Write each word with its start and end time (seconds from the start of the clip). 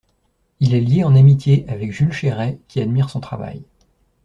Il 0.61 0.73
est 0.73 0.81
lié 0.81 1.03
en 1.03 1.15
amitié 1.15 1.63
avec 1.69 1.91
Jules 1.91 2.11
Chéret 2.11 2.57
qui 2.67 2.81
admire 2.81 3.11
son 3.11 3.19
travail. 3.19 3.61